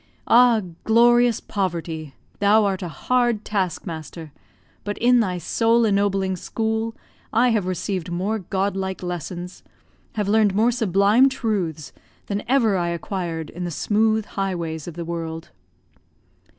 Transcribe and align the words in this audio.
Ah, 0.25 0.63
glorious 0.83 1.39
poverty! 1.39 2.15
thou 2.39 2.65
art 2.65 2.81
a 2.81 2.87
hard 2.87 3.45
taskmaster, 3.45 4.31
but 4.83 4.97
in 4.97 5.19
thy 5.19 5.37
soul 5.37 5.85
ennobling 5.85 6.35
school, 6.35 6.95
I 7.31 7.49
have 7.49 7.67
received 7.67 8.09
more 8.09 8.39
godlike 8.39 9.03
lessons, 9.03 9.61
have 10.13 10.27
learned 10.27 10.55
more 10.55 10.71
sublime 10.71 11.29
truths, 11.29 11.93
than 12.25 12.41
ever 12.47 12.77
I 12.77 12.89
acquired 12.89 13.51
in 13.51 13.63
the 13.63 13.69
smooth 13.69 14.25
highways 14.25 14.87
of 14.87 14.95
the 14.95 15.05
world! 15.05 15.51